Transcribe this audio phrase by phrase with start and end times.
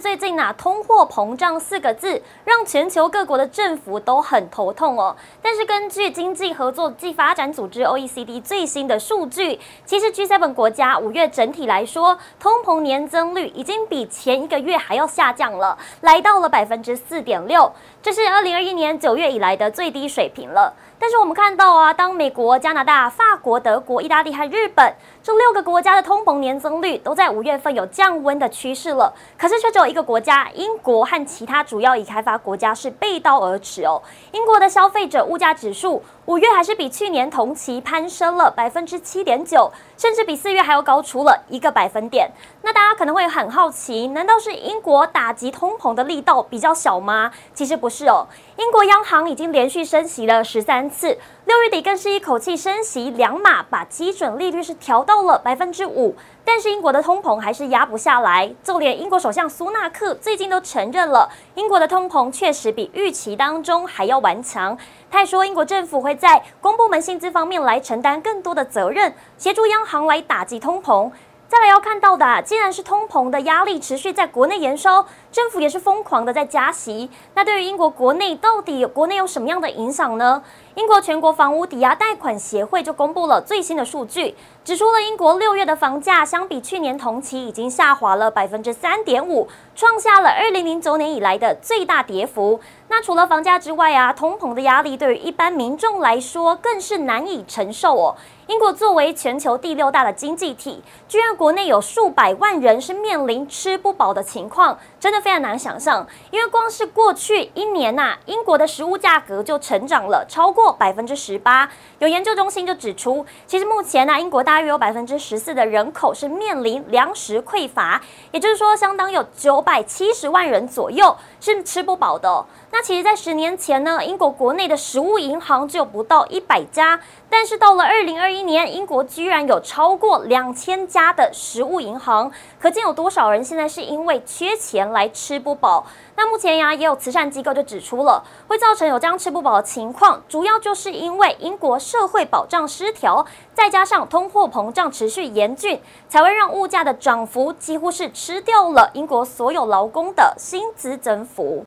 [0.00, 17.72] 最近啊，通货膨胀四个字让全球各国的政府都很头痛哦，但是根据经济合作暨发展组织 OECD 最新的数据，其实 G7 国家五月整体来说，通膨年增率已经比前一个月还要下降了，来到了百分之四点六，
[18.02, 20.74] 这是二零二一年九月以来的最低水平了。
[20.96, 34.02] 但是我们看到啊，当美国、加拿大、法国、德国、意大利和日本这六个国家的通膨年增率都在五月份有降温的趋势了，可是却只有一个国家英国和其他主要已开发国家是背道而驰哦。
[34.32, 42.30] 英国的消费者物价指数五月还是比去年同期攀升了百分之七点九，甚至比四月还要高出了一个百分点。
[42.62, 47.30] 那大家可能会很好奇，难道是英国打击通膨的力道比较小吗？
[47.52, 56.16] 其实不是哦，英国央行已经连续升息了十三次，六月底更是一口气升息两码，把基准利率是调到了百分之五。
[56.46, 64.78] 但是英国的通膨还是压不下来，就连英国首相苏纳克最近都承认了，英国的通膨确实比预期当中还要顽强。
[65.10, 71.10] 他还说，英国政府会在公部门薪资方面来承担更多的责任，协助央行来打击通膨。
[71.46, 77.10] 再来要看到的，既然是通膨的压力持续在国内延烧，政府也是疯狂的在加息。
[77.34, 80.42] 那对于英国国内到底国内有什么样的影响呢？
[80.74, 92.58] 英国全国房屋抵押贷款协会就公布了最新的数据，指出了英国六月的房价相比去年同期已经下滑了百分之三点五，创下了二零零九年以来的最大跌幅。
[92.96, 98.14] 那除了房价之外啊，通膨的压力对于一般民众来说更是难以承受哦。
[98.46, 106.06] 英国作为全球第六大的经济体，居然国内有数百万人是面临吃不饱的情况，真的非常难想象。
[106.30, 111.68] 因为光是过去一年呐、英国的食物价格就成长了超过百分之十八。
[111.98, 127.00] 有研究中心就指出，其实目前呢、英国大约有百分之十四的人口是面临粮食匮乏，也就是说，相当有九百七十万人左右是吃不饱的、那其实，在十年前呢，英国国内的食物银行只有不到一百家。
[127.30, 132.30] 但是到了二零二一年，英国居然有超过两千家的食物银行，
[132.60, 135.86] 可见有多少人现在是因为缺钱来吃不饱。
[136.14, 143.24] 那目前呀，也有慈善机构就指出了，会造成有这样吃不饱的情况，主要就是因为英国社会保障失调，
[143.54, 145.80] 再加上通货膨胀持续严峻，
[146.10, 151.62] 才会让物价的涨幅几乎是吃掉了英国所有劳工的薪资增幅。